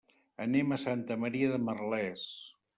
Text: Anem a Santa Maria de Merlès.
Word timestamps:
Anem 0.45 0.73
a 0.77 0.79
Santa 0.85 1.19
Maria 1.27 1.53
de 1.53 1.63
Merlès. 1.69 2.29